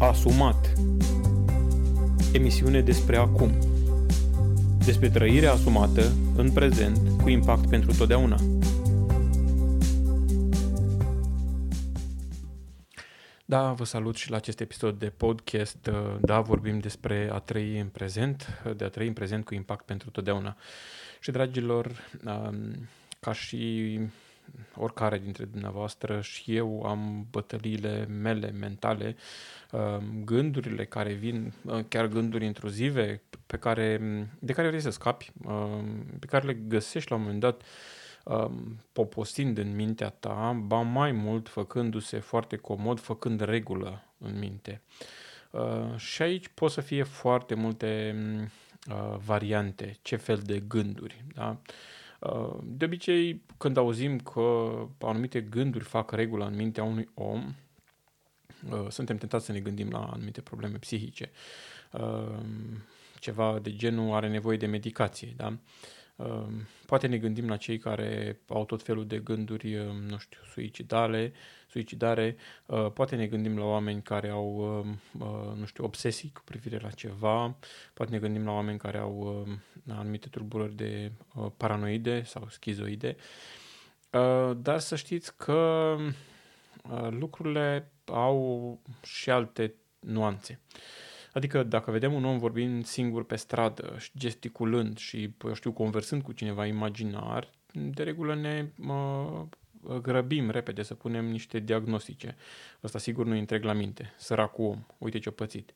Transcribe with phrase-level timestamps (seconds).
[0.00, 0.72] Asumat
[2.32, 3.52] Emisiune despre acum
[4.84, 8.36] Despre trăirea asumată în prezent cu impact pentru totdeauna.
[13.44, 15.90] Da, vă salut și la acest episod de podcast.
[16.20, 20.10] Da, vorbim despre a trăi în prezent, de a trăi în prezent cu impact pentru
[20.10, 20.56] totdeauna.
[21.20, 22.10] Și, dragilor,
[23.20, 23.98] ca și
[24.76, 29.16] oricare dintre dumneavoastră și eu am bătăliile mele mentale,
[29.72, 34.00] um, gândurile care vin, uh, chiar gânduri intruzive pe care,
[34.38, 37.62] de care vrei să scapi, um, pe care le găsești la un moment dat
[38.24, 44.80] um, poposind în mintea ta, ba mai mult făcându-se foarte comod, făcând regulă în minte.
[45.50, 48.16] Uh, și aici pot să fie foarte multe
[48.90, 51.24] uh, variante, ce fel de gânduri.
[51.34, 51.48] Da?
[51.48, 51.74] Uh,
[52.62, 57.54] de obicei, când auzim că anumite gânduri fac regula în mintea unui om,
[58.70, 61.30] uh, suntem tentați să ne gândim la anumite probleme psihice.
[61.92, 62.40] Uh,
[63.20, 65.58] ceva de genul are nevoie de medicație, da?
[66.18, 70.40] Ehm, poate ne gândim la cei care au tot felul de gânduri, ehm, nu știu,
[70.52, 71.32] suicidale,
[71.68, 74.86] suicidare, ehm, poate ne gândim la oameni care au,
[75.56, 77.56] nu știu, obsesii cu privire la ceva,
[77.94, 79.46] poate ne gândim la oameni care au
[79.88, 81.12] anumite tulburări de
[81.56, 83.16] paranoide sau schizoide,
[84.56, 85.96] dar să știți că
[87.10, 90.60] lucrurile au și alte nuanțe.
[91.32, 96.32] Adică dacă vedem un om vorbind singur pe stradă, gesticulând și, eu știu, conversând cu
[96.32, 99.46] cineva imaginar, de regulă ne mă,
[100.02, 102.36] grăbim repede să punem niște diagnostice.
[102.80, 104.14] Asta sigur nu întreg la minte.
[104.16, 105.72] Săracul om, uite ce-a pățit.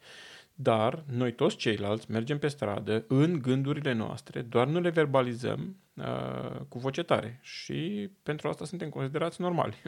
[0.54, 6.60] Dar noi toți ceilalți mergem pe stradă în gândurile noastre, doar nu le verbalizăm uh,
[6.68, 9.82] cu voce tare și pentru asta suntem considerați normali.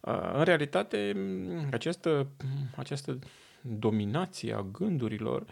[0.00, 1.12] Uh, în realitate,
[1.70, 2.26] această,
[2.76, 3.18] această
[3.68, 5.46] dominație a gândurilor,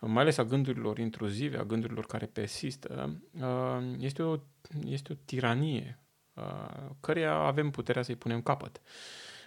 [0.00, 4.36] mai ales a gândurilor intruzive, a gândurilor care persistă, uh, este o,
[4.84, 5.98] este o tiranie
[6.34, 8.80] uh, căreia avem puterea să-i punem capăt.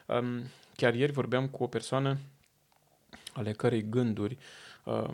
[0.08, 0.44] Um,
[0.76, 2.18] chiar ieri vorbeam cu o persoană
[3.34, 4.38] ale cărei gânduri
[4.84, 5.14] uh,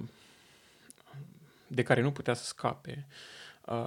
[1.67, 3.07] de care nu putea să scape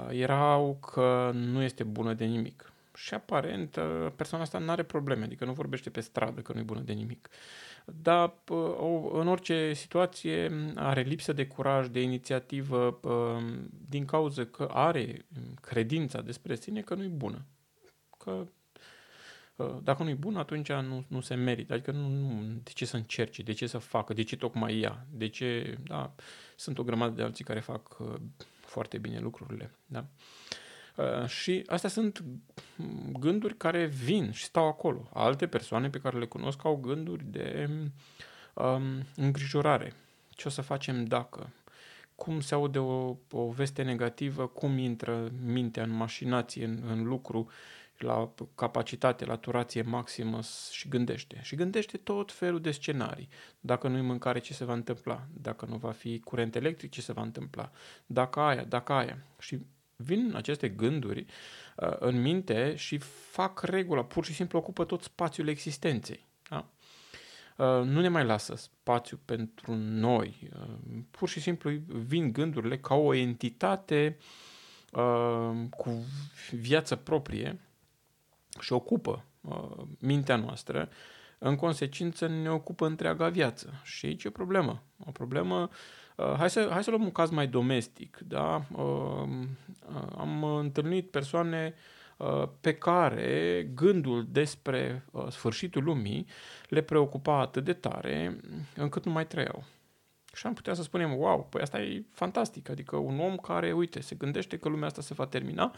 [0.08, 5.24] erau că nu este bună de nimic și aparent uh, persoana asta nu are probleme,
[5.24, 7.28] adică nu vorbește pe stradă că nu e bună de nimic.
[7.84, 13.44] Dar uh, în orice situație are lipsă de curaj, de inițiativă, uh,
[13.88, 15.26] din cauza că are
[15.60, 17.44] credința despre sine că nu e bună.
[18.18, 18.46] Că
[19.82, 21.72] dacă nu e bună, atunci nu, nu se merită.
[21.72, 25.06] Adică nu, nu, de ce să încerce, de ce să facă, de ce tocmai ea,
[25.10, 26.14] de ce, da,
[26.56, 27.96] sunt o grămadă de alții care fac
[28.60, 29.98] foarte bine lucrurile, da.
[29.98, 30.61] Uh,
[30.96, 32.24] Uh, și astea sunt
[33.12, 35.08] gânduri care vin și stau acolo.
[35.12, 37.68] Alte persoane pe care le cunosc au gânduri de
[38.54, 38.82] um,
[39.16, 39.92] îngrijorare.
[40.28, 41.50] Ce o să facem dacă?
[42.14, 44.46] Cum se aude o, o veste negativă?
[44.46, 47.50] Cum intră mintea în mașinație, în, în lucru,
[47.98, 51.40] la capacitate, la turație maximă și gândește.
[51.42, 53.28] Și gândește tot felul de scenarii.
[53.60, 55.26] Dacă nu-i mâncare, ce se va întâmpla?
[55.32, 57.70] Dacă nu va fi curent electric, ce se va întâmpla?
[58.06, 59.18] Dacă aia, dacă aia.
[59.38, 59.58] Și
[59.96, 61.26] vin aceste gânduri
[61.76, 62.98] uh, în minte și
[63.30, 66.26] fac regula, pur și simplu ocupă tot spațiul existenței.
[66.48, 66.68] Da?
[67.56, 70.50] Uh, nu ne mai lasă spațiu pentru noi.
[70.54, 74.18] Uh, pur și simplu vin gândurile ca o entitate
[74.92, 76.04] uh, cu
[76.50, 77.60] viață proprie
[78.60, 80.88] și ocupă uh, mintea noastră.
[81.38, 83.80] În consecință ne ocupă întreaga viață.
[83.82, 84.82] Și aici e o problemă.
[85.06, 85.68] O problemă uh,
[86.11, 88.18] Uh, hai, să, hai să luăm un caz mai domestic.
[88.26, 88.64] Da?
[88.72, 89.28] Uh,
[89.88, 91.74] uh, am întâlnit persoane
[92.60, 96.26] pe care gândul despre sfârșitul lumii
[96.68, 98.40] le preocupa atât de tare
[98.76, 99.64] încât nu mai trăiau.
[100.34, 104.00] Și am putea să spunem, wow, păi asta e fantastic, adică un om care, uite,
[104.00, 105.74] se gândește că lumea asta se va termina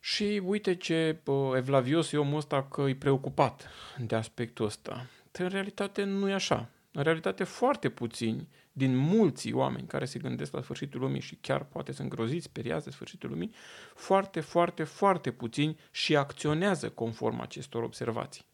[0.00, 1.20] și uite ce
[1.54, 5.06] evlavios e omul ăsta că e preocupat de aspectul ăsta.
[5.32, 6.68] În realitate nu e așa.
[6.92, 11.64] În realitate foarte puțini din mulți oameni care se gândesc la sfârșitul lumii și chiar
[11.64, 13.54] poate sunt groziți, speriați de sfârșitul lumii,
[13.94, 18.44] foarte, foarte, foarte puțini și acționează conform acestor observații.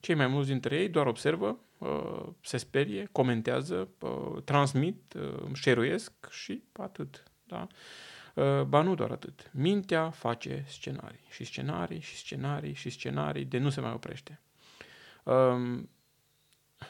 [0.00, 6.12] Cei mai mulți dintre ei doar observă, uh, se sperie, comentează, uh, transmit, uh, șeruiesc
[6.30, 7.22] și atât.
[7.44, 7.66] Da?
[8.66, 9.50] Ba nu doar atât.
[9.54, 14.40] Mintea face scenarii și scenarii și scenarii și scenarii de nu se mai oprește.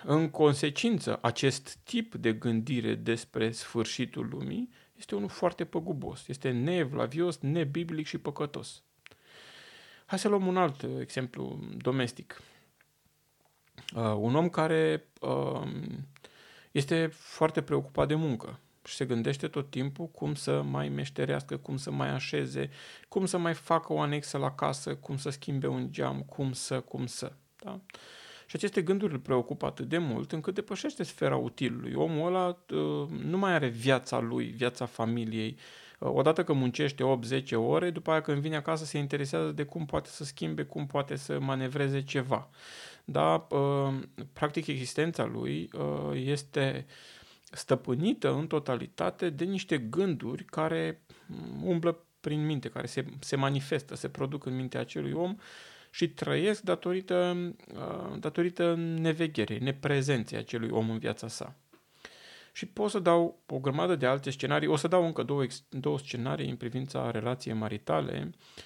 [0.05, 6.51] Um, în consecință, acest tip de gândire despre sfârșitul lumii este unul foarte păgubos, este
[6.51, 8.83] neevlavios, nebiblic și păcătos.
[10.07, 12.43] Hai să luăm un alt exemplu domestic.
[13.95, 15.63] Uh, un om care uh,
[16.73, 21.77] este foarte preocupat de muncă și se gândește tot timpul cum să mai meșterească, cum
[21.77, 22.71] să mai așeze,
[23.09, 26.81] cum să mai facă o anexă la casă, cum să schimbe un geam, cum să,
[26.81, 27.33] cum să.
[27.57, 27.81] Da?
[28.53, 31.95] Și aceste gânduri îl preocupă atât de mult încât depășește sfera utilului.
[31.95, 35.57] Omul ăla uh, nu mai are viața lui, viața familiei.
[35.99, 37.05] Uh, odată că muncește
[37.43, 40.87] 8-10 ore, după aia când vine acasă se interesează de cum poate să schimbe, cum
[40.87, 42.51] poate să manevreze ceva.
[43.05, 43.95] Da, uh,
[44.33, 45.71] practic existența lui
[46.13, 46.87] este
[47.51, 51.03] stăpânită în totalitate de niște gânduri care
[51.63, 55.37] umblă prin minte, care se, se manifestă, se produc în mintea acelui om
[55.93, 57.37] și trăiesc datorită,
[57.75, 61.57] uh, datorită nevegherii, neprezenței acelui om în viața sa.
[62.53, 65.99] Și pot să dau o grămadă de alte scenarii, o să dau încă două, două
[65.99, 68.63] scenarii în privința relației maritale, uh,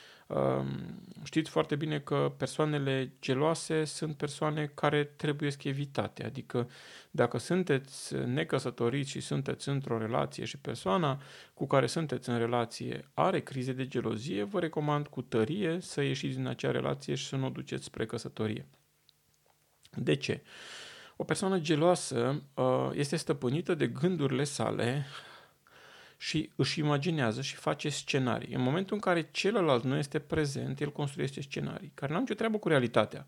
[1.25, 6.70] Știți foarte bine că persoanele geloase sunt persoane care trebuie evitate, adică
[7.11, 11.20] dacă sunteți necăsătoriți și sunteți într-o relație și persoana
[11.55, 16.37] cu care sunteți în relație are crize de gelozie, vă recomand cu tărie să ieșiți
[16.37, 18.67] din acea relație și să nu o duceți spre căsătorie.
[19.90, 20.43] De ce?
[21.17, 25.06] O persoană geloasă uh, este stăpânită de gândurile sale
[26.16, 28.54] și își imaginează și face scenarii.
[28.54, 32.34] În momentul în care celălalt nu este prezent, el construiește scenarii, care nu au nicio
[32.34, 33.26] treabă cu realitatea.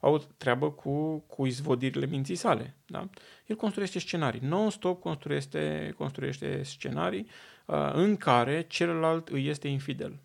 [0.00, 2.76] Au treabă cu, cu izvodirile minții sale.
[2.86, 3.08] Da?
[3.46, 4.40] El construiește scenarii.
[4.40, 7.26] Non-stop construiește, construiește scenarii
[7.66, 10.18] uh, în care celălalt îi este infidel.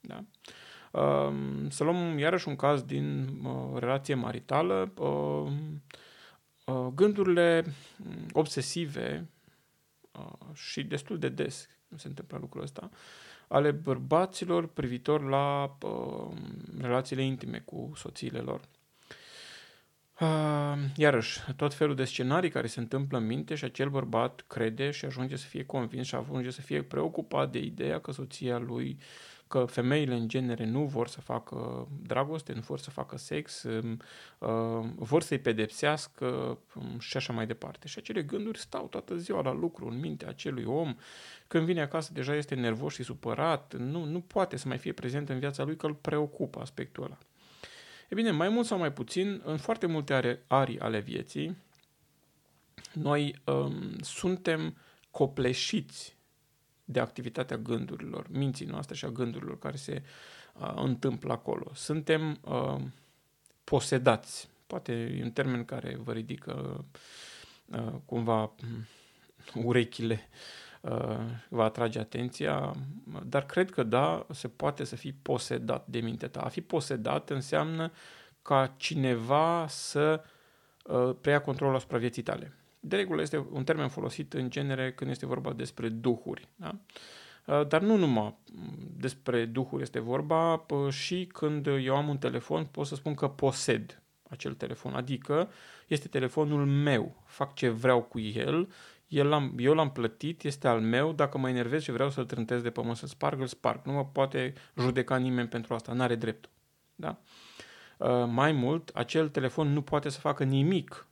[0.00, 0.24] Da?
[0.90, 1.34] Uh,
[1.68, 4.92] să luăm iarăși un caz din uh, relație maritală.
[4.96, 5.52] Uh,
[6.64, 7.64] uh, gândurile
[8.32, 9.33] obsesive Uh,
[10.52, 12.90] și destul de des se întâmplă lucrul ăsta,
[13.48, 16.36] ale bărbaților privitor la uh,
[16.80, 18.60] relațiile intime cu soțiile lor.
[20.20, 24.90] Uh, iarăși, tot felul de scenarii care se întâmplă în minte și acel bărbat crede
[24.90, 28.98] și ajunge să fie convins și ajunge să fie preocupat de ideea că soția lui
[28.98, 33.62] uh, că femeile în genere nu vor să facă dragoste, nu vor să facă sex,
[33.62, 34.00] um,
[34.38, 37.88] uh, vor să-i pedepsească um, și așa mai departe.
[37.88, 40.96] Și acele gânduri stau toată ziua la lucru în mintea acelui om.
[41.46, 45.28] Când vine acasă deja este nervos și supărat, nu, nu poate să mai fie prezent
[45.28, 47.18] în viața lui că îl preocupă aspectul ăla.
[48.08, 51.56] E bine, mai mult sau mai puțin, în foarte multe arii ale vieții,
[52.92, 54.76] noi um, suntem
[55.10, 56.16] copleșiți
[56.84, 60.02] de activitatea gândurilor, minții noastre și a gândurilor care se
[60.54, 61.70] uh, întâmplă acolo.
[61.74, 62.80] Suntem uh,
[63.64, 64.48] posedați.
[64.66, 66.84] Poate e un termen care vă ridică
[67.66, 68.52] uh, cumva
[69.54, 70.28] urechile,
[70.80, 72.74] uh, va atrage atenția,
[73.26, 76.40] dar cred că da, se poate să fii posedat de mintea ta.
[76.40, 77.92] A fi posedat înseamnă
[78.42, 80.24] ca cineva să
[80.84, 82.52] uh, preia controlul asupra vieții tale
[82.84, 86.48] de regulă este un termen folosit în genere când este vorba despre duhuri.
[86.56, 86.74] Da?
[87.46, 88.34] Uh, dar nu numai
[88.96, 94.02] despre duhuri este vorba, și când eu am un telefon pot să spun că posed
[94.28, 95.50] acel telefon, adică
[95.86, 98.68] este telefonul meu, fac ce vreau cu el,
[99.08, 102.62] el l-am, eu l-am plătit, este al meu, dacă mă enervez și vreau să-l trântez
[102.62, 103.80] de pământ, să sparg, îl sparg.
[103.84, 106.50] Nu mă poate judeca nimeni pentru asta, n-are dreptul.
[106.94, 107.18] Da?
[107.98, 111.06] Uh, mai mult, acel telefon nu poate să facă nimic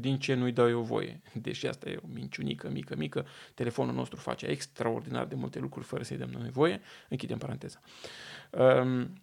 [0.00, 1.20] din ce nu-i dau eu voie.
[1.42, 6.02] Deși asta e o minciunică, mică, mică, telefonul nostru face extraordinar de multe lucruri fără
[6.02, 6.80] să-i dăm noi voie.
[7.08, 7.80] Închidem paranteza.
[8.50, 9.22] Um,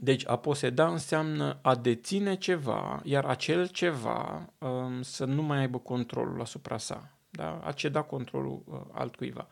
[0.00, 5.78] deci a poseda înseamnă a deține ceva, iar acel ceva um, să nu mai aibă
[5.78, 7.18] controlul asupra sa.
[7.30, 7.60] Da?
[7.64, 9.48] A ceda controlul uh, altcuiva.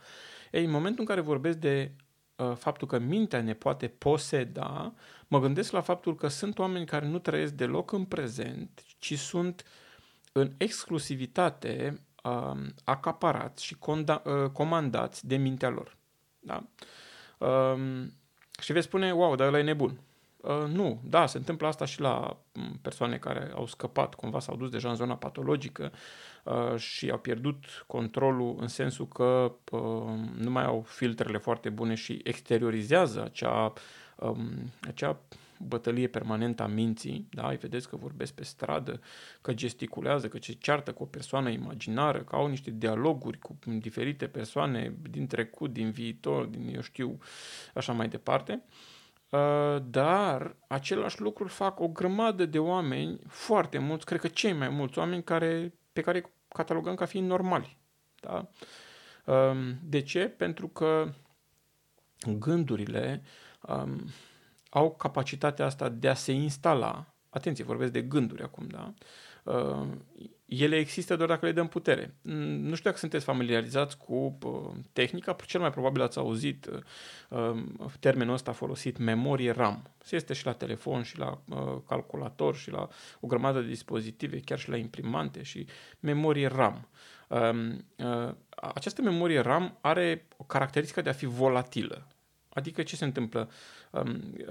[0.51, 1.93] Ei, în momentul în care vorbesc de
[2.37, 4.95] uh, faptul că mintea ne poate poseda,
[5.27, 9.65] mă gândesc la faptul că sunt oameni care nu trăiesc deloc în prezent, ci sunt
[9.65, 9.85] uh,
[10.37, 15.97] în exclusivitate uh, acaparați și conda, uh, comandați de mintea lor.
[16.39, 16.63] Da?
[17.39, 18.05] Uh,
[18.61, 20.01] și veți spune, wow, dar ăla e nebun.
[20.37, 22.37] Uh, nu, da, se întâmplă asta și la
[22.83, 25.93] persoane care au scăpat, cumva s-au dus deja în zona patologică
[26.45, 29.81] uh, și au pierdut controlul în sensul că uh,
[30.37, 33.73] nu mai au filtrele foarte bune și exteriorizează acea,
[34.17, 35.19] um, acea
[35.59, 37.49] bătălie permanentă a minții, da?
[37.49, 39.01] îi vedeți că vorbesc pe stradă,
[39.41, 44.27] că gesticulează, că se ceartă cu o persoană imaginară, că au niște dialoguri cu diferite
[44.27, 47.19] persoane din trecut, din viitor, din eu știu,
[47.75, 48.63] așa mai departe.
[49.31, 54.69] Uh, dar același lucru fac o grămadă de oameni, foarte mulți, cred că cei mai
[54.69, 57.79] mulți oameni care, pe care catalogăm ca fiind normali.
[58.21, 58.49] Da?
[59.33, 60.29] Um, de ce?
[60.29, 61.13] Pentru că
[62.39, 63.23] gândurile
[63.69, 64.11] um,
[64.77, 68.95] au capacitatea asta de a se instala atenție, vorbesc de gânduri acum, da?
[69.43, 69.87] Uh,
[70.45, 72.15] ele există doar dacă le dăm putere.
[72.23, 76.71] Nu știu dacă sunteți familiarizați cu uh, tehnica, cel mai probabil ați auzit
[77.31, 77.63] uh,
[78.01, 79.91] termenul ăsta folosit, memorie RAM.
[80.03, 81.41] Se este și la telefon, și la
[81.89, 82.89] calculator, și la
[83.21, 85.67] o grămadă de dispozitive, chiar și la imprimante și
[86.01, 86.89] memorie RAM.
[87.29, 87.85] Um,
[88.57, 92.07] această memorie RAM are o caracteristică de a fi volatilă.
[92.57, 93.51] Adică ce se întâmplă?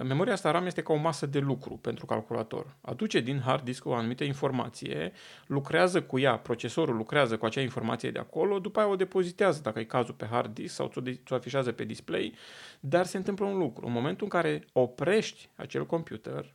[0.03, 2.75] Memoria asta RAM este ca o masă de lucru pentru calculator.
[2.81, 5.11] Aduce din hard disk o anumită informație,
[5.47, 9.79] lucrează cu ea, procesorul lucrează cu acea informație de acolo, după aia o depozitează, dacă
[9.79, 10.91] e cazul, pe hard disk sau
[11.25, 12.33] ți-o afișează pe display,
[12.79, 13.85] dar se întâmplă un lucru.
[13.85, 16.53] În momentul în care oprești acel computer,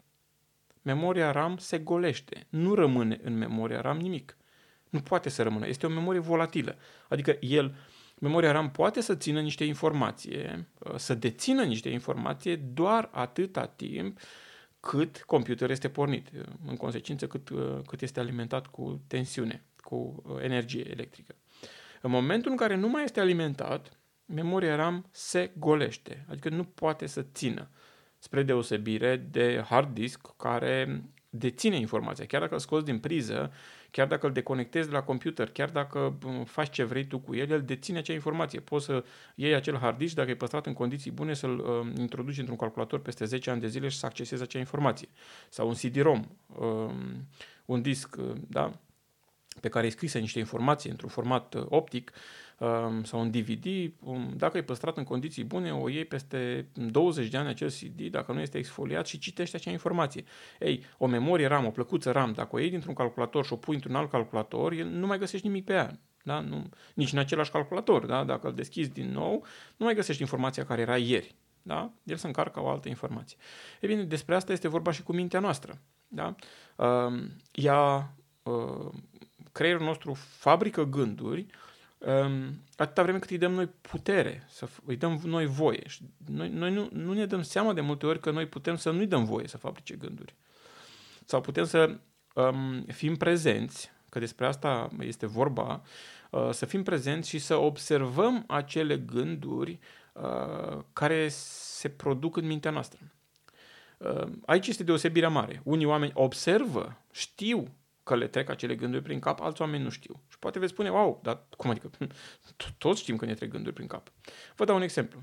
[0.83, 2.47] memoria RAM se golește.
[2.49, 4.37] Nu rămâne în memoria RAM nimic.
[4.90, 5.66] Nu poate să rămână.
[5.66, 6.76] Este o memorie volatilă.
[7.09, 7.75] Adică el
[8.20, 14.18] memoria RAM poate să țină niște informație, uh, să dețină niște informație doar atâta timp
[14.80, 20.22] cât computerul este pornit, uh, în consecință cât, uh, cât este alimentat cu tensiune, cu
[20.42, 21.34] energie electrică.
[22.00, 27.06] În momentul în care nu mai este alimentat, memoria RAM se golește, adică nu poate
[27.06, 27.68] să țină,
[28.18, 32.26] spre deosebire de hard disk care deține informația.
[32.26, 33.52] Chiar dacă îl scoți din priză,
[33.90, 37.50] chiar dacă îl deconectezi de la computer, chiar dacă faci ce vrei tu cu el,
[37.50, 38.61] el deține acea informație.
[38.61, 39.04] Poți să
[39.35, 43.00] iei acel hard disk, dacă e păstrat în condiții bune, să-l uh, introduci într-un calculator
[43.00, 45.09] peste 10 ani de zile și să accesezi acea informație.
[45.49, 46.90] Sau un CD-ROM, uh,
[47.64, 48.80] un disc, uh, da?
[49.61, 52.12] Pe care e scrisă niște informații într-un format uh, optic,
[52.61, 57.29] Um, sau un DVD, um, dacă e păstrat în condiții bune, o iei peste 20
[57.29, 60.25] de ani acel CD, dacă nu este exfoliat și citești acea informație.
[60.59, 63.75] Ei, o memorie RAM, o plăcuță RAM, dacă o iei dintr-un calculator și o pui
[63.75, 65.99] într-un alt calculator, el nu mai găsești nimic pe ea.
[66.23, 66.40] Da?
[66.40, 68.07] Nu, nici în același calculator.
[68.07, 68.25] Da?
[68.25, 69.45] Dacă îl deschizi din nou,
[69.76, 71.35] nu mai găsești informația care era ieri.
[71.62, 71.93] Da?
[72.05, 73.37] El se încarcă o altă informație.
[73.81, 75.81] E bine, despre asta este vorba și cu mintea noastră.
[76.09, 76.35] Da?
[76.76, 78.93] Uh, ea, uh,
[79.52, 81.47] creierul nostru fabrică gânduri
[81.99, 85.83] um, atâta vreme cât îi dăm noi putere, să îi dăm noi voie.
[85.87, 88.90] Și noi, noi nu, nu ne dăm seama de multe ori că noi putem să
[88.90, 90.35] nu-i dăm voie să fabrice gânduri.
[91.25, 91.99] Sau putem să
[92.35, 95.83] um, fim prezenți, că despre asta este vorba,
[96.30, 99.78] uh, să fim prezenți și să observăm acele gânduri
[100.12, 102.99] uh, care se produc în mintea noastră.
[103.99, 105.61] Uh, aici este deosebirea mare.
[105.64, 107.69] Unii oameni observă, știu
[108.11, 110.23] că le trec acele gânduri prin cap, alți oameni nu știu.
[110.29, 111.90] Și poate veți spune, wow, dar cum adică?
[112.79, 114.12] Toți știm că ne trec gânduri prin cap.
[114.57, 115.23] Vă dau un exemplu.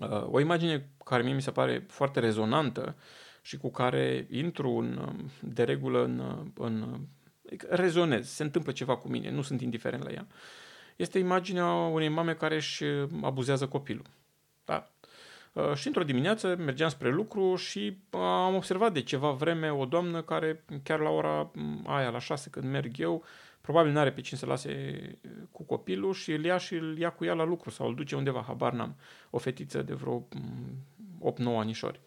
[0.00, 2.96] Uh, o imagine care mie mi se pare foarte rezonantă
[3.42, 7.00] și cu care intru în, um, de regulă în, uh, în
[7.46, 10.26] adică rezonez, se întâmplă ceva cu mine, nu sunt indiferent la ea,
[10.96, 12.84] este imaginea unei mame care își
[13.22, 14.06] abuzează copilul.
[15.58, 15.64] Da?
[15.64, 19.84] Uh, și într-o dimineață mergeam spre lucru și uh, am observat de ceva vreme o
[19.84, 23.24] doamnă care chiar la ora mm, aia, la șase când merg eu,
[23.60, 26.98] probabil nu are pe cine să lase uh, cu copilul și îl ia și îl
[26.98, 28.96] ia cu ea la lucru sau îl duce undeva, habar n-am,
[29.30, 30.26] o fetiță de vreo 8-9
[31.38, 32.00] mm, anișori.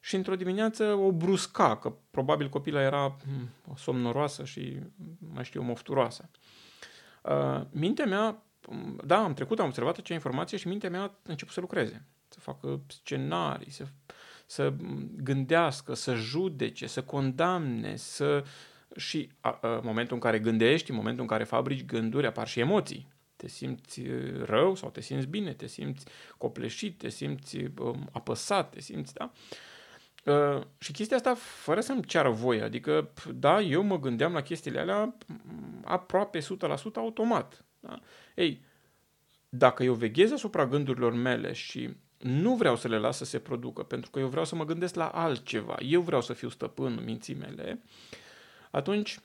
[0.00, 4.78] Și într-o dimineață o brusca, că probabil copila era mm, somnoroasă și
[5.34, 6.30] mai știu, mofturoasă.
[7.70, 8.42] mintea mea,
[9.04, 12.40] da, am trecut, am observat acea informație și mintea mea a început să lucreze să
[12.40, 13.86] facă scenarii, să,
[14.46, 14.72] să
[15.16, 18.44] gândească, să judece, să condamne, să...
[18.96, 22.60] Și a, a, momentul în care gândești, în momentul în care fabrici gânduri, apar și
[22.60, 23.12] emoții.
[23.36, 24.02] Te simți
[24.44, 26.06] rău sau te simți bine, te simți
[26.38, 29.32] copleșit, te simți um, apăsat, te simți, da?
[30.24, 34.80] Uh, și chestia asta fără să-mi ceară voie, adică, da, eu mă gândeam la chestiile
[34.80, 35.16] alea
[35.84, 36.42] aproape 100%
[36.94, 37.64] automat.
[37.86, 38.00] Da?
[38.34, 38.64] Ei,
[39.48, 43.82] dacă eu veghez asupra gândurilor mele și nu vreau să le las să se producă,
[43.82, 45.76] pentru că eu vreau să mă gândesc la altceva.
[45.80, 47.82] Eu vreau să fiu stăpân minții mele.
[48.70, 49.18] Atunci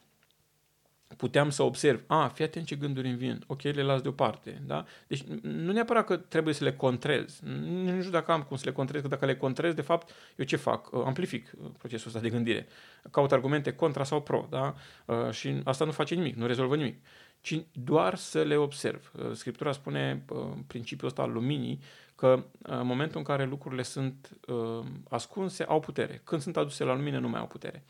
[1.17, 4.85] puteam să observ, a, fii atent ce gânduri îmi vin, ok, le las deoparte, da?
[5.07, 8.71] Deci nu neapărat că trebuie să le contrez, nu știu dacă am cum să le
[8.71, 10.91] contrez, că dacă le contrez, de fapt, eu ce fac?
[10.91, 12.67] Uh, amplific uh, procesul ăsta de gândire,
[13.11, 14.75] caut argumente contra sau pro, da?
[15.05, 17.03] Uh, și asta nu face nimic, nu rezolvă nimic,
[17.41, 19.11] ci doar să le observ.
[19.33, 20.25] Scriptura spune
[20.67, 21.81] principiul ăsta al luminii,
[22.15, 26.21] că în momentul în care lucrurile sunt uh, ascunse, au putere.
[26.23, 27.83] Când sunt aduse la lumină, nu mai au putere.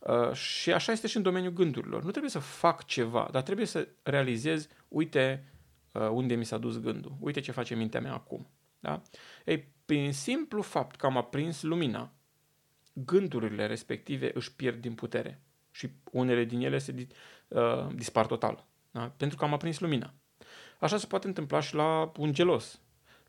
[0.00, 2.02] Uh, și așa este și în domeniul gândurilor.
[2.02, 5.52] Nu trebuie să fac ceva, dar trebuie să realizez, uite
[5.92, 8.48] uh, unde mi s-a dus gândul, uite ce face mintea mea acum.
[8.80, 9.02] Da?
[9.44, 12.12] Ei, prin simplu fapt că am aprins lumina,
[12.92, 17.06] gândurile respective își pierd din putere și unele din ele se
[17.48, 18.66] uh, dispar total.
[18.90, 19.12] Da?
[19.16, 20.14] Pentru că am aprins lumina.
[20.80, 22.80] Așa se poate întâmpla și la un gelos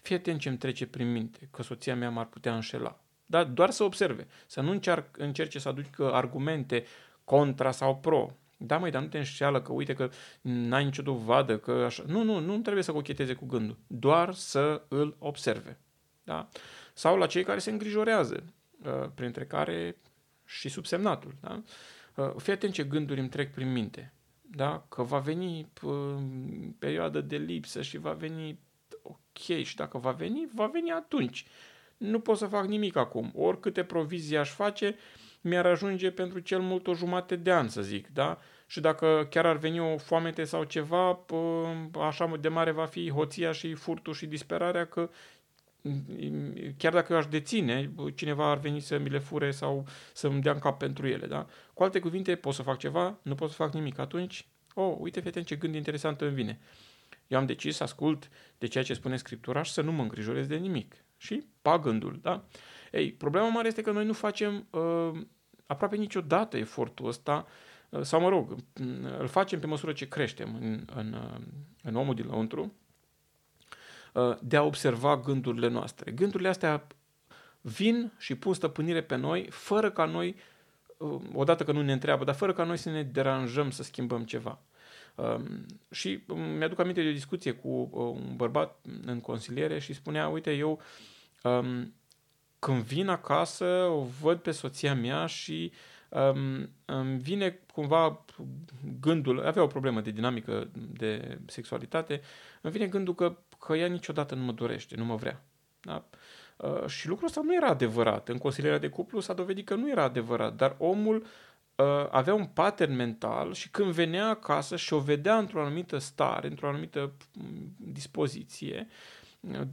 [0.01, 2.99] Fii atent ce îmi trece prin minte, că soția mea m-ar putea înșela.
[3.25, 3.43] Da?
[3.43, 4.27] Doar să observe.
[4.47, 6.85] Să nu încerc, încerce să aducă argumente
[7.23, 8.37] contra sau pro.
[8.57, 10.09] Da, măi, dar nu te înșeală că uite că
[10.41, 12.03] n-ai nicio dovadă, că așa...
[12.07, 13.77] Nu, nu, nu trebuie să cocheteze cu gândul.
[13.87, 15.77] Doar să îl observe.
[16.23, 16.49] Da?
[16.93, 18.43] Sau la cei care se îngrijorează,
[18.85, 19.97] uh, printre care
[20.45, 21.35] și subsemnatul.
[21.41, 21.63] Da?
[22.15, 24.13] Uh, fii atent ce gânduri îmi trec prin minte.
[24.51, 24.85] Da?
[24.89, 26.15] Că va veni uh,
[26.79, 28.59] perioadă de lipsă și va veni
[29.01, 31.45] ok și dacă va veni, va veni atunci.
[31.97, 33.31] Nu pot să fac nimic acum.
[33.35, 34.95] Oricâte provizii aș face,
[35.41, 38.39] mi-ar ajunge pentru cel mult o jumate de an, să zic, da?
[38.67, 41.25] Și dacă chiar ar veni o foamete sau ceva,
[41.99, 45.09] așa de mare va fi hoția și furtul și disperarea că
[46.77, 50.51] chiar dacă eu aș deține, cineva ar veni să mi le fure sau să-mi dea
[50.51, 51.47] în cap pentru ele, da?
[51.73, 53.99] Cu alte cuvinte, pot să fac ceva, nu pot să fac nimic.
[53.99, 56.59] Atunci, oh, uite, fete, ce gând interesant îmi vine.
[57.27, 60.47] Eu am decis să ascult de ceea ce spune Scriptura și să nu mă îngrijorez
[60.47, 60.95] de nimic.
[61.17, 62.45] Și pa gândul, da?
[62.91, 65.21] Ei, problema mare este că noi nu facem uh,
[65.65, 67.47] aproape niciodată efortul ăsta,
[67.89, 68.55] uh, sau mă rog,
[69.19, 71.41] îl facem pe măsură ce creștem în, în, uh,
[71.83, 72.69] în omul din lăuntru, uh,
[74.41, 76.11] de a observa gândurile noastre.
[76.11, 76.87] Gândurile astea
[77.61, 80.35] vin și pun stăpânire pe noi, fără ca noi,
[80.97, 84.23] uh, odată că nu ne întreabă, dar fără ca noi să ne deranjăm să schimbăm
[84.23, 84.59] ceva.
[85.15, 86.23] Um, și
[86.57, 90.81] mi-aduc aminte de o discuție cu uh, un bărbat în consiliere și spunea, uite, eu
[91.43, 91.93] um,
[92.59, 95.71] când vin acasă, o văd pe soția mea și
[96.09, 98.25] um, îmi vine cumva
[98.99, 102.21] gândul, avea o problemă de dinamică de sexualitate,
[102.61, 105.43] îmi vine gândul că, că ea niciodată nu mă dorește, nu mă vrea.
[105.81, 106.05] Da?
[106.57, 108.29] Uh, și lucrul ăsta nu era adevărat.
[108.29, 111.25] În consilierea de cuplu s-a dovedit că nu era adevărat, dar omul
[111.75, 116.47] uh, avea un pattern mental și când venea acasă și o vedea într-o anumită stare,
[116.47, 118.87] într-o anumită mm, dispoziție,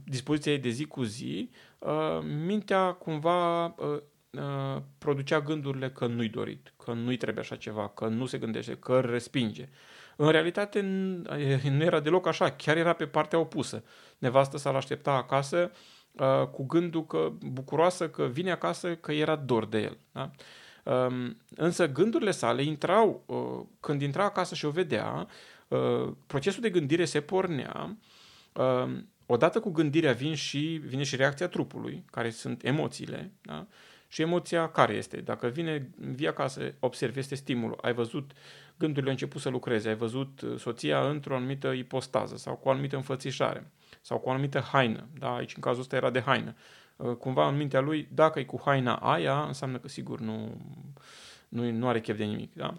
[0.03, 3.99] dispoziția ei de zi cu zi, uh, mintea cumva uh,
[4.31, 8.77] uh, producea gândurile că nu-i dorit, că nu-i trebuie așa ceva, că nu se gândește,
[8.77, 9.69] că îl respinge.
[10.19, 10.81] În realitate
[11.71, 13.83] nu era deloc așa, chiar era pe partea opusă.
[14.17, 15.71] Nevastă s-ar aștepta acasă
[16.51, 19.97] cu gândul că bucuroasă că vine acasă, că era dor de el.
[20.11, 20.31] Da?
[20.83, 23.25] Um, însă gândurile sale intrau,
[23.79, 25.27] când intra acasă și o vedea,
[26.27, 27.97] procesul de gândire se pornea,
[28.53, 33.67] um, odată cu gândirea vin și, vine și reacția trupului, care sunt emoțiile, da?
[34.07, 35.17] Și emoția care este?
[35.17, 38.31] Dacă vine, vii acasă, observi, este stimul, ai văzut
[38.77, 42.95] gândurile început să lucreze, ai văzut uh, soția într-o anumită ipostază sau cu o anumită
[42.95, 45.35] înfățișare sau cu o anumită haină, da?
[45.35, 46.55] aici în cazul ăsta era de haină.
[46.95, 50.61] Uh, cumva în mintea lui, dacă e cu haina aia, înseamnă că sigur nu,
[51.49, 52.53] nu, nu are chef de nimic.
[52.53, 52.73] Da?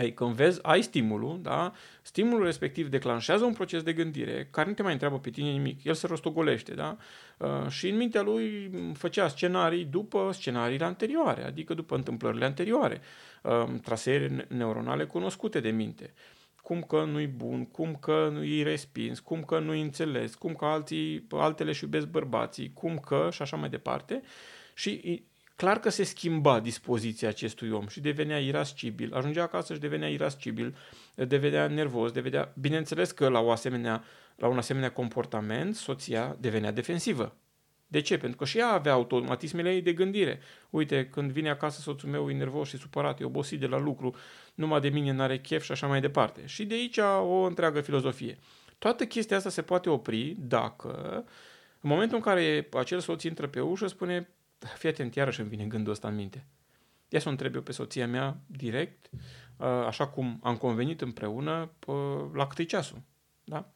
[0.00, 1.72] Ei, când vezi, ai stimulul, da?
[2.02, 5.84] Stimulul respectiv declanșează un proces de gândire care nu te mai întreabă pe tine nimic.
[5.84, 6.96] El se rostogolește, da?
[7.38, 13.00] Uh, și în mintea lui făcea scenarii după scenariile anterioare, adică după întâmplările anterioare,
[13.42, 16.12] uh, trasee neuronale cunoscute de minte.
[16.62, 21.26] Cum că nu-i bun, cum că nu-i respins, cum că nu-i înțeles, cum că alții,
[21.30, 24.22] altele și iubesc bărbații, cum că și așa mai departe.
[24.74, 25.22] Și
[25.56, 29.14] Clar că se schimba dispoziția acestui om și devenea irascibil.
[29.14, 30.76] Ajungea acasă și devenea irascibil,
[31.14, 32.52] devenea nervos, devenea...
[32.60, 34.04] Bineînțeles că la, o asemenea,
[34.36, 37.36] la un asemenea comportament, soția devenea defensivă.
[37.86, 38.18] De ce?
[38.18, 40.40] Pentru că și ea avea automatismele ei de gândire.
[40.70, 44.14] Uite, când vine acasă soțul meu e nervos și supărat, e obosit de la lucru,
[44.54, 46.42] numai de mine n-are chef și așa mai departe.
[46.44, 48.38] Și de aici o întreagă filozofie.
[48.78, 51.24] Toată chestia asta se poate opri dacă,
[51.80, 55.64] în momentul în care acel soț intră pe ușă, spune, fii atent, iarăși îmi vine
[55.64, 56.46] gândul ăsta în minte.
[57.08, 59.10] Ia să o întreb eu pe soția mea direct,
[59.56, 61.96] uh, așa cum am convenit împreună, uh,
[62.32, 63.02] la câte ceasul.
[63.44, 63.70] Da?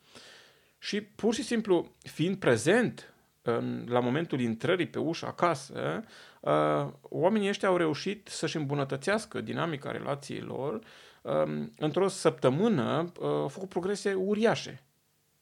[0.78, 6.04] Și pur și simplu, fiind prezent în, la momentul intrării pe ușă acasă,
[6.40, 10.80] uh, oamenii ăștia au reușit să-și îmbunătățească dinamica relațiilor.
[11.22, 14.82] Um, într-o săptămână au făcut progrese uriașe.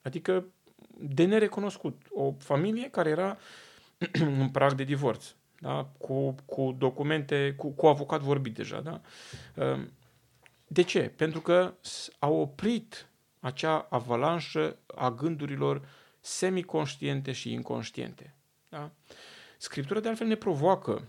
[0.02, 0.44] Adică
[0.98, 2.02] de nerecunoscut.
[2.10, 3.38] O familie care era
[4.40, 5.88] în prag de divorț, da?
[5.98, 8.80] cu, cu documente, cu, cu avocat vorbit deja.
[8.80, 9.00] Da?
[9.54, 9.92] Ehm,
[10.66, 11.00] de ce?
[11.00, 11.74] Pentru că
[12.18, 13.08] au oprit
[13.40, 15.88] acea avalanșă a gândurilor
[16.20, 18.34] semiconștiente și inconștiente.
[18.68, 18.90] Da?
[19.58, 21.08] Scriptura de altfel ne provoacă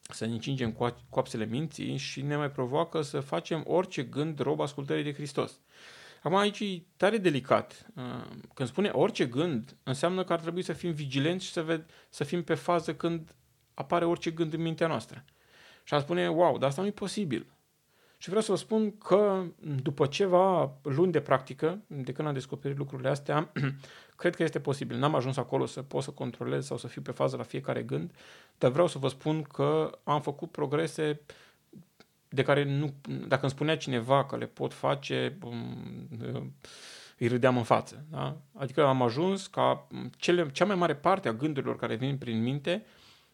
[0.00, 5.04] să ne încingem coapsele minții și ne mai provoacă să facem orice gând rob ascultării
[5.04, 5.60] de Hristos.
[6.24, 7.86] Acum aici e tare delicat.
[7.96, 8.02] Uh,
[8.54, 12.24] când spune orice gând, înseamnă că ar trebui să fim vigilenți și să, ved, să
[12.24, 13.34] fim pe fază când
[13.74, 15.24] apare orice gând în mintea noastră.
[15.82, 17.40] Și ar spune, wow, dar asta nu e posibil.
[17.40, 17.54] Și
[18.18, 19.44] Și vreau să vă spun că
[19.82, 23.52] după ceva luni de practică, de când am descoperit lucrurile astea,
[24.16, 24.96] cred că este posibil.
[24.96, 28.12] N-am ajuns acolo să pot să controlez sau să fiu pe fază la fiecare gând,
[28.58, 31.20] dar vreau să vă spun că am făcut progrese
[32.34, 32.94] de care nu,
[33.26, 36.08] dacă îmi spunea cineva că le pot face, um,
[37.18, 38.04] îi râdeam în față.
[38.10, 38.36] Da?
[38.54, 42.84] Adică am ajuns ca cele, cea mai mare parte a gândurilor care vin prin minte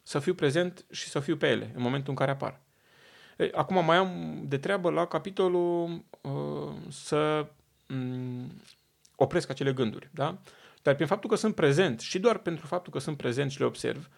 [0.03, 2.59] să fiu prezent și să fiu pe ele în momentul în care apar.
[3.51, 7.47] Acum mai am de treabă la capitolul uh, să
[7.89, 8.61] um,
[9.15, 10.09] opresc acele gânduri.
[10.13, 10.37] Da?
[10.81, 13.65] Dar prin faptul că sunt prezent și doar pentru faptul că sunt prezent și le
[13.65, 14.09] observ,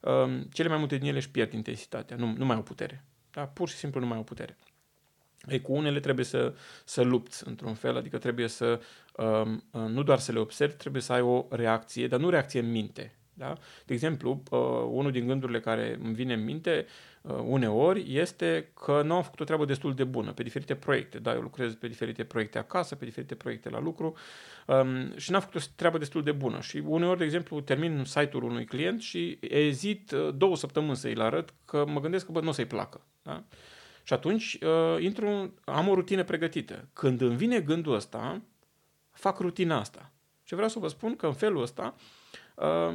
[0.00, 3.04] um, cele mai multe din ele își pierd intensitatea, nu, nu mai au putere.
[3.32, 3.46] Da?
[3.46, 4.56] Pur și simplu nu mai au putere.
[5.48, 8.80] Ei, cu unele trebuie să, să lupți într-un fel, adică trebuie să
[9.16, 12.70] um, nu doar să le observi, trebuie să ai o reacție, dar nu reacție în
[12.70, 13.14] minte.
[13.34, 13.52] Da?
[13.86, 19.02] De exemplu, uh, unul din gândurile care îmi vine în minte uh, uneori este că
[19.02, 21.18] nu am făcut o treabă destul de bună pe diferite proiecte.
[21.18, 24.16] Da, eu lucrez pe diferite proiecte acasă, pe diferite proiecte la lucru
[24.66, 26.60] um, și n-am făcut o treabă destul de bună.
[26.60, 31.54] Și uneori, de exemplu, termin site-ul unui client și ezit uh, două săptămâni să-i arăt
[31.64, 33.00] că mă gândesc că bă, nu o să-i placă.
[33.22, 33.44] Da?
[34.02, 36.88] Și atunci uh, intru, am o rutină pregătită.
[36.92, 38.42] Când îmi vine gândul ăsta,
[39.10, 40.12] fac rutina asta.
[40.42, 41.94] Și vreau să vă spun că în felul ăsta
[42.54, 42.94] uh,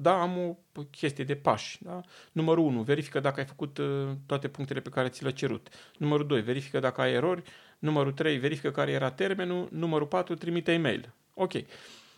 [0.00, 0.56] da, am o
[0.90, 1.78] chestie de pași.
[1.82, 2.00] Da?
[2.32, 5.68] Numărul 1, verifică dacă ai făcut uh, toate punctele pe care ți le-a cerut.
[5.98, 7.42] Numărul 2, verifică dacă ai erori.
[7.78, 9.68] Numărul 3, verifică care era termenul.
[9.70, 11.12] Numărul 4, trimite e-mail.
[11.34, 11.52] Ok.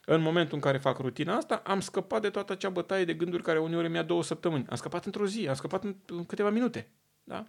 [0.07, 3.43] În momentul în care fac rutina asta, am scăpat de toată acea bătaie de gânduri
[3.43, 4.67] care uneori mi-a două săptămâni.
[4.69, 6.89] Am scăpat într-o zi, am scăpat în, în câteva minute.
[7.25, 7.47] Da?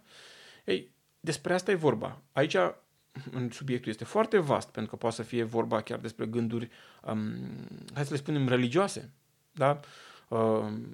[0.64, 2.22] Ei, despre asta e vorba.
[2.32, 2.56] Aici
[3.50, 6.70] subiectul este foarte vast, pentru că poate să fie vorba chiar despre gânduri,
[7.02, 7.34] um,
[7.94, 9.12] hai să le spunem, religioase.
[9.52, 9.80] Da?
[10.28, 10.86] Um,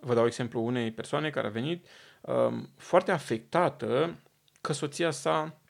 [0.00, 1.86] vă dau exemplu unei persoane care a venit
[2.20, 4.18] um, foarte afectată
[4.60, 5.60] că soția sa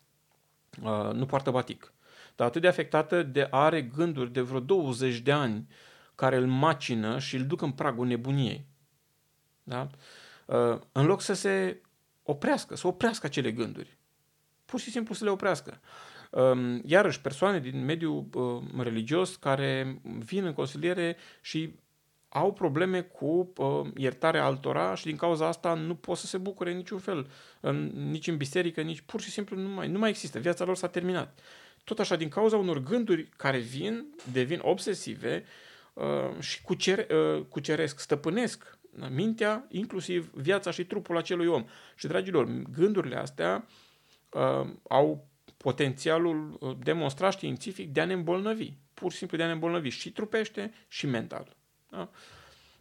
[0.83, 1.93] uh, nu poartă batic.
[2.37, 5.69] Dar atât de afectată de are gânduri de vreo 20 de ani
[6.15, 8.67] care îl macină și îl duc în pragul nebuniei.
[9.63, 9.89] Da?
[10.47, 11.81] Uh, în loc să se
[12.23, 13.99] oprească, să oprească acele gânduri.
[14.65, 15.81] Pur și simplu să le oprească.
[16.31, 21.75] Um, iarăși, persoane din mediul uh, religios care vin în consiliere și
[22.33, 26.71] au probleme cu uh, iertarea altora și din cauza asta nu pot să se bucure
[26.71, 30.09] în niciun fel, în, nici în biserică, nici pur și simplu nu mai, nu mai
[30.09, 30.39] există.
[30.39, 31.39] Viața lor s-a terminat.
[31.85, 35.45] Tot așa, din cauza unor gânduri care vin, devin obsesive
[35.93, 36.05] uh,
[36.41, 38.79] și cucere, uh, cuceresc, stăpânesc
[39.11, 41.65] mintea, inclusiv viața și trupul acelui om.
[41.95, 43.67] Și, dragilor, gândurile astea
[44.31, 48.73] uh, au potențialul uh, demonstrat științific de a ne îmbolnăvi.
[48.95, 51.57] Pur și simplu de a ne îmbolnăvi și trupește și mental.
[51.93, 52.11] Da?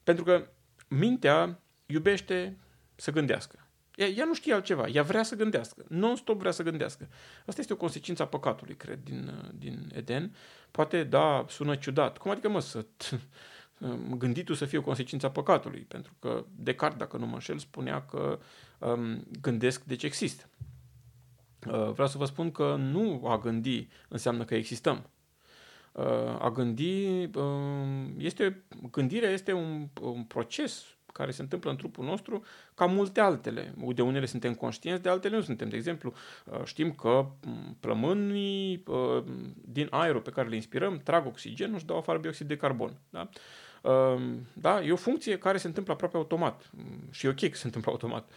[0.04, 0.48] Pentru că
[0.88, 2.58] mintea iubește
[2.96, 3.68] să gândească.
[3.96, 7.08] Ea, ea nu știe altceva, ea vrea să gândească, non-stop vrea să gândească.
[7.46, 10.36] Asta este o consecință a păcatului, cred, din, uh, din Eden.
[10.72, 12.18] Poate, da, sună ciudat.
[12.18, 12.86] Cum adică, mă, să
[14.18, 18.06] gânditul să fie o consecință a păcatului, pentru că Descartes, dacă nu mă înșel, spunea
[18.06, 18.40] că
[18.80, 20.50] um, gândesc deci există.
[21.68, 25.10] Uh, vreau să vă spun că nu a gândi înseamnă că existăm.
[25.92, 26.06] Uh,
[26.40, 32.44] a gândi uh, este, gândirea este un, un proces care se întâmplă în trupul nostru
[32.74, 33.74] ca multe altele.
[33.96, 35.70] De unele suntem conștienți, de altele nu suntem.
[35.70, 36.14] De exemplu,
[36.46, 39.24] uh, știm că mm, plămânii uh,
[39.66, 42.98] din aerul pe care le inspirăm trag oxigen și dau afară bioxid de carbon.
[43.10, 43.30] Da?
[43.84, 44.82] Ehm, da?
[44.82, 47.92] E o funcție care se întâmplă aproape automat mm, și e ok că se întâmplă
[47.92, 48.32] automat.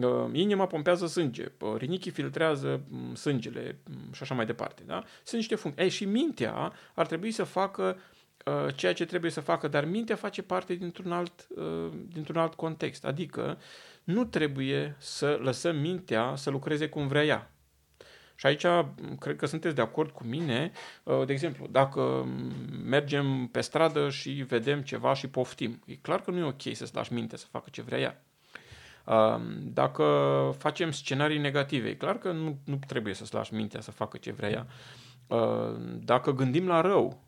[0.00, 1.44] Ehm, inima pompează sânge,
[1.76, 4.82] rinichii filtrează mm, sângele mm, și așa mai departe.
[4.86, 5.04] Da?
[5.22, 5.82] Sunt niște funcții.
[5.82, 7.98] Ei, și mintea ar trebui să facă
[8.44, 12.54] uh, ceea ce trebuie să facă, dar mintea face parte dintr-un alt, uh, dintr-un alt
[12.54, 13.04] context.
[13.04, 13.58] Adică
[14.04, 17.50] nu trebuie să lăsăm mintea să lucreze cum vrea ea.
[18.38, 18.66] Și aici
[19.18, 20.72] cred că sunteți de acord cu mine.
[21.02, 22.28] Uh, de exemplu, dacă
[22.84, 26.94] mergem pe stradă și vedem ceva și poftim, e clar că nu e ok să-ți
[26.94, 28.25] lași minte să facă ce vrea ea.
[29.06, 30.04] Uh, dacă
[30.58, 34.32] facem scenarii negative, e clar că nu, nu trebuie să-ți lași mintea să facă ce
[34.32, 34.66] vrea ea.
[35.26, 37.26] Uh, dacă gândim la rău,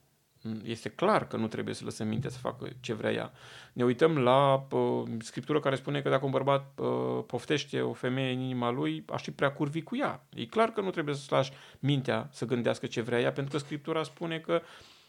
[0.63, 3.33] este clar că nu trebuie să lăsăm mintea să facă ce vrea ea.
[3.73, 8.33] Ne uităm la uh, scriptură care spune că dacă un bărbat uh, poftește o femeie
[8.33, 10.27] în inima lui, aș fi prea curvi cu ea.
[10.35, 13.65] E clar că nu trebuie să lași mintea să gândească ce vrea ea, pentru că
[13.65, 14.63] scriptura spune că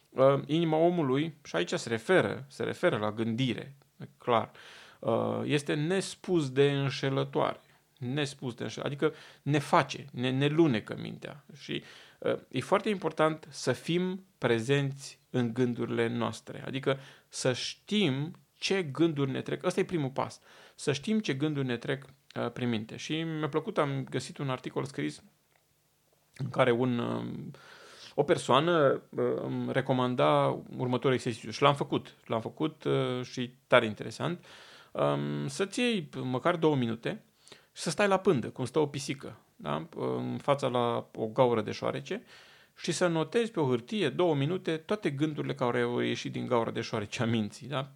[0.10, 3.76] uh, inima omului, și aici se referă, se referă la gândire,
[4.18, 4.79] clar, uh,
[5.44, 7.62] este nespus de înșelătoare.
[7.98, 8.96] Nespus de înșelătoare.
[8.96, 11.46] Adică ne face, ne, ne lunecă mintea.
[11.60, 11.84] Și
[12.20, 16.64] uh, e foarte important să fim prezenți în gândurile noastre.
[16.66, 19.66] Adică să știm ce gânduri ne trec.
[19.66, 20.42] Ăsta e primul pas.
[20.76, 22.96] Să știm ce gânduri ne trec uh, prin minte.
[22.96, 25.24] Și mi-a plăcut, am găsit un articol scris
[26.36, 27.26] în care un, uh,
[28.16, 32.16] o persoană uh, îmi recomanda următorul exercițiu și l-am făcut.
[32.26, 34.46] L-am făcut uh, și tare interesant.
[35.00, 37.24] Um, să-ți iei măcar două minute
[37.74, 39.88] și să stai la pândă, cum stă o pisică, da?
[39.96, 42.24] în fața la o gaură de șoarece
[42.78, 46.72] și să notezi pe o hârtie, două minute, toate gândurile care au ieșit din gaură
[46.72, 47.68] de șoarece a minții.
[47.68, 47.92] Da?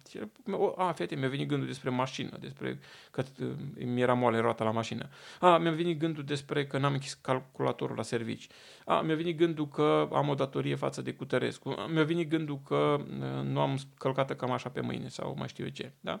[0.76, 2.78] A, fete, mi-a venit gândul despre mașină, despre
[3.10, 5.08] că uh, mi era moale roata la mașină.
[5.40, 8.46] A, mi-a venit gândul despre că n-am închis calculatorul la servici.
[8.84, 11.74] A, mi-a venit gândul că am o datorie față de Cutărescu.
[11.88, 15.64] Mi-a venit gândul că uh, nu am călcată cam așa pe mâine sau mai știu
[15.64, 15.92] eu ce.
[16.00, 16.20] Da?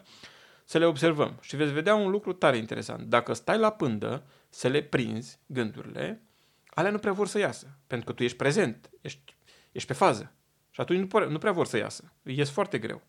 [0.64, 3.06] Să le observăm și veți vedea un lucru tare interesant.
[3.06, 6.22] Dacă stai la pândă să le prinzi gândurile,
[6.66, 9.36] alea nu prea vor să iasă, pentru că tu ești prezent, ești,
[9.72, 10.32] ești pe fază.
[10.70, 12.12] Și atunci nu, pare, nu prea vor să iasă.
[12.22, 13.02] Ies foarte greu.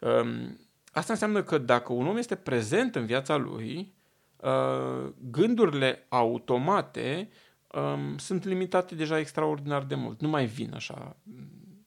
[0.00, 0.60] Um,
[0.92, 3.94] asta înseamnă că dacă un om este prezent în viața lui,
[4.36, 7.28] uh, gândurile automate
[7.66, 10.20] um, sunt limitate deja extraordinar de mult.
[10.20, 11.86] Nu mai vin așa mm,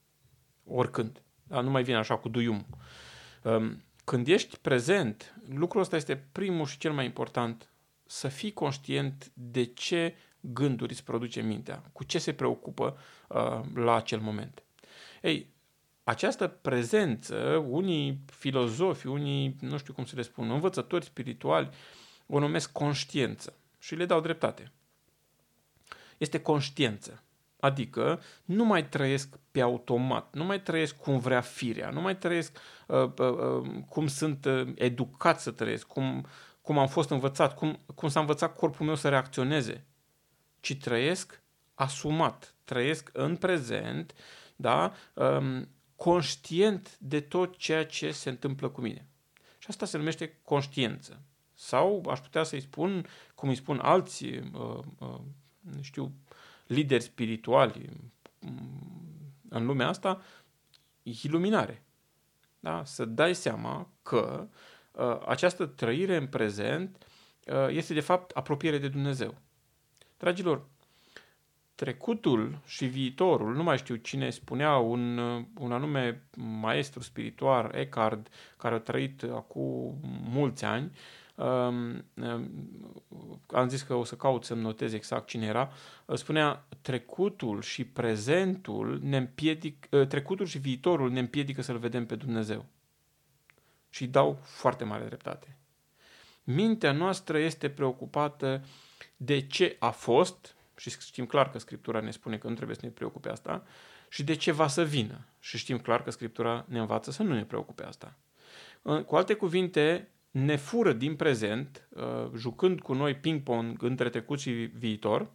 [0.66, 1.22] oricând.
[1.44, 1.62] Da?
[1.62, 2.66] Nu mai vin așa cu duium.
[3.44, 7.68] Um, când ești prezent, lucrul ăsta este primul și cel mai important.
[8.06, 13.96] Să fii conștient de ce gânduri îți produce mintea, cu ce se preocupă uh, la
[13.96, 14.64] acel moment.
[15.22, 15.54] Ei,
[16.04, 21.70] această prezență, unii filozofi, unii, nu știu cum să le spun, învățători spirituali,
[22.28, 24.72] o numesc conștiență și le dau dreptate.
[26.18, 27.24] Este conștiență.
[27.64, 32.58] Adică nu mai trăiesc pe automat, nu mai trăiesc cum vrea firea, nu mai trăiesc
[32.88, 36.26] uh, uh, uh, cum sunt uh, educat să trăiesc, cum,
[36.62, 39.86] cum am fost învățat, cum, cum s-a învățat corpul meu să reacționeze
[40.64, 41.42] ci trăiesc
[41.74, 44.14] asumat, trăiesc în prezent,
[44.56, 49.08] da, um, conștient de tot ceea ce se întâmplă cu mine.
[49.58, 51.22] Și asta se numește conștiență.
[51.54, 55.20] Sau aș putea să-i spun, cum îi spun alți, uh, uh,
[55.82, 56.12] știu,
[56.68, 57.90] lideri spirituali
[58.40, 58.94] um,
[59.50, 60.22] în lumea asta,
[61.04, 61.84] iluminare.
[62.60, 62.84] Da?
[62.86, 64.48] Să dai seama că
[64.92, 66.98] uh, această trăire în prezent
[67.48, 69.36] uh, este de fapt apropiere de Dumnezeu.
[70.18, 70.66] Dragilor,
[71.76, 75.18] trecutul și viitorul, nu mai știu cine spunea, un,
[75.60, 80.00] un anume maestru spiritual, Eckhart, care a trăit acum
[80.30, 80.98] mulți ani, um, um,
[83.48, 85.72] am zis că o să caut să-mi notez exact cine era,
[86.14, 92.16] spunea trecutul și prezentul ne împiedic, uh, trecutul și viitorul ne împiedică să-L vedem pe
[92.16, 92.66] Dumnezeu.
[93.90, 95.58] Și dau foarte mare dreptate.
[96.44, 98.64] Mintea noastră este preocupată
[99.18, 102.86] de ce a fost, și știm clar că Scriptura ne spune că nu trebuie să
[102.86, 103.64] ne preocupe asta,
[104.10, 105.26] și de ce va să vină.
[105.40, 108.16] Și știm clar că Scriptura ne învață să nu ne preocupe asta.
[109.06, 114.52] Cu alte cuvinte, ne fură din prezent, uh, jucând cu noi ping-pong între trecut și
[114.52, 115.32] viitor,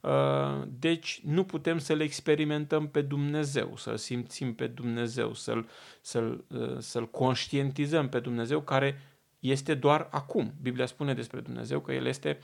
[0.00, 5.68] uh, deci nu putem să-L experimentăm pe Dumnezeu, să-L simțim pe Dumnezeu, să-L,
[6.00, 9.00] să-l, uh, să-l conștientizăm pe Dumnezeu care
[9.40, 10.54] este doar acum.
[10.62, 12.38] Biblia spune despre Dumnezeu că El este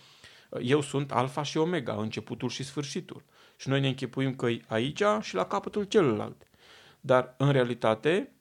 [0.51, 3.23] uh, eu sunt alfa și omega, începutul și sfârșitul.
[3.57, 6.47] Și noi ne închipuim că e aici și la capătul celălalt.
[7.01, 8.41] Dar, în realitate, uh,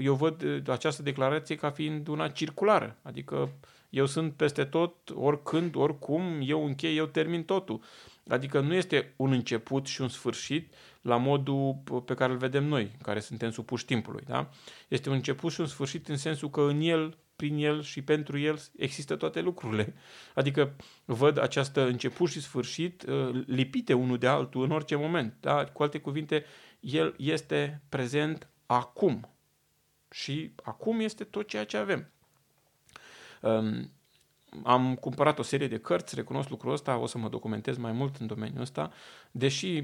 [0.00, 2.96] eu văd această declarație ca fiind una circulară.
[3.02, 3.50] Adică
[3.90, 7.80] eu sunt peste tot, oricând, oricum, eu închei, eu termin totul.
[8.28, 12.96] Adică nu este un început și un sfârșit la modul pe care îl vedem noi,
[13.02, 14.24] care suntem supuși timpului.
[14.26, 14.50] Da?
[14.88, 18.38] Este un început și un sfârșit în sensul că în el prin el și pentru
[18.38, 19.94] el există toate lucrurile.
[20.34, 25.34] Adică văd această început și sfârșit uh, lipite unul de altul în orice moment.
[25.40, 25.64] Da?
[25.64, 26.44] Cu alte cuvinte,
[26.80, 29.35] el este prezent acum.
[30.10, 32.10] Și acum este tot ceea ce avem.
[33.40, 33.90] Um,
[34.62, 38.16] am cumpărat o serie de cărți, recunosc lucrul ăsta, o să mă documentez mai mult
[38.16, 38.92] în domeniul ăsta,
[39.30, 39.82] deși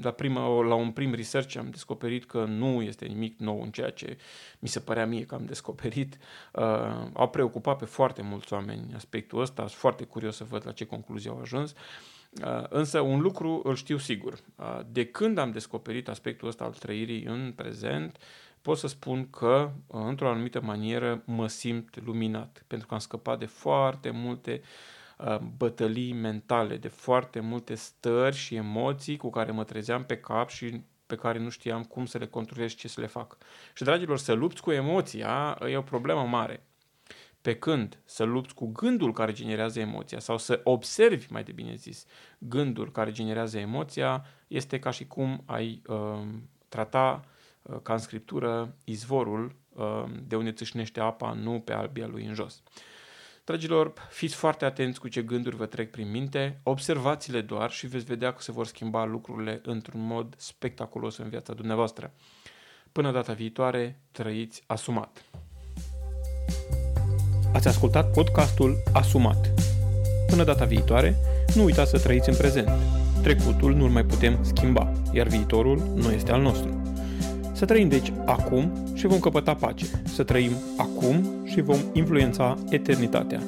[0.00, 3.90] la, prima, la un prim research am descoperit că nu este nimic nou în ceea
[3.90, 4.18] ce
[4.58, 6.18] mi se părea mie că am descoperit.
[6.52, 6.62] Uh,
[7.12, 10.84] au preocupat pe foarte mulți oameni aspectul ăsta, sunt foarte curios să văd la ce
[10.84, 11.74] concluzie au ajuns.
[12.44, 14.38] Uh, însă un lucru îl știu sigur.
[14.56, 18.18] Uh, de când am descoperit aspectul ăsta al trăirii în prezent,
[18.62, 23.46] pot să spun că, într-o anumită manieră, mă simt luminat, pentru că am scăpat de
[23.46, 24.62] foarte multe
[25.18, 30.48] uh, bătălii mentale, de foarte multe stări și emoții cu care mă trezeam pe cap
[30.48, 33.36] și pe care nu știam cum să le controlez, ce să le fac.
[33.74, 36.64] Și, dragilor, să lupți cu emoția e o problemă mare.
[37.42, 41.74] Pe când să lupți cu gândul care generează emoția sau să observi, mai de bine
[41.74, 42.06] zis,
[42.38, 46.22] gândul care generează emoția, este ca și cum ai uh,
[46.68, 47.29] trata Uh,
[47.82, 52.62] ca în scriptură, izvorul uh, de unde țâșnește apa, nu pe albia lui în jos.
[53.44, 58.04] Dragilor, fiți foarte atenți cu ce gânduri vă trec prin minte, observați-le doar și veți
[58.04, 62.12] vedea că se vor schimba lucrurile într-un mod spectaculos în viața dumneavoastră.
[62.92, 65.24] Până data viitoare, trăiți asumat!
[67.52, 69.50] Ați ascultat podcastul Asumat.
[70.26, 71.16] Până data viitoare,
[71.54, 72.68] nu uitați să trăiți în prezent.
[73.22, 76.79] Trecutul nu-l mai putem schimba, iar viitorul nu este al nostru.
[77.60, 79.84] Să trăim deci acum și vom căpăta pace.
[80.04, 83.42] Să trăim acum și vom influența eternitatea.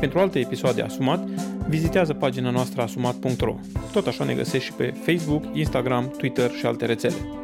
[0.00, 1.24] Pentru alte episoade Asumat,
[1.68, 3.54] vizitează pagina noastră asumat.ro.
[3.92, 7.43] Tot așa ne găsești și pe Facebook, Instagram, Twitter și alte rețele.